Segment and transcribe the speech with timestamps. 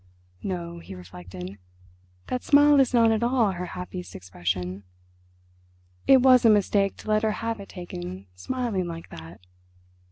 [0.41, 1.59] "No," he reflected,
[2.25, 4.83] "that smile is not at all her happiest expression—it
[6.23, 9.41] was a mistake to let her have it taken smiling like that.